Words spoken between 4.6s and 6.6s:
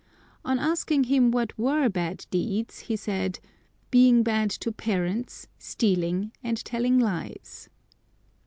to parents, stealing, and